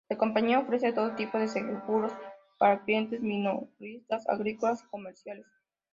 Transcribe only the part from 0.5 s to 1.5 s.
ofrece todo tipo de